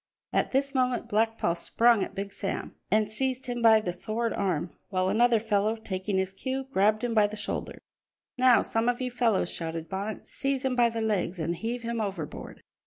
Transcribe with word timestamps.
At 0.33 0.49
this 0.49 0.73
moment 0.73 1.09
Black 1.09 1.37
Paul 1.37 1.53
sprung 1.53 2.03
at 2.03 2.15
Big 2.15 2.33
Sam 2.33 2.73
and 2.89 3.07
seized 3.07 3.45
him 3.45 3.61
by 3.61 3.79
the 3.79 3.93
sword 3.93 4.33
arm, 4.33 4.71
while 4.89 5.09
another 5.09 5.39
fellow, 5.39 5.75
taking 5.75 6.17
his 6.17 6.33
cue, 6.33 6.65
grabbed 6.73 7.03
him 7.03 7.13
by 7.13 7.27
the 7.27 7.37
shoulder. 7.37 7.77
"Now 8.35 8.63
some 8.63 8.89
of 8.89 8.99
you 8.99 9.11
fellows," 9.11 9.51
shouted 9.53 9.89
Bonnet, 9.89 10.27
"seize 10.27 10.65
him 10.65 10.75
by 10.75 10.89
the 10.89 11.01
legs 11.01 11.37
and 11.37 11.55
heave 11.55 11.83
him 11.83 12.01
overboard!" 12.01 12.63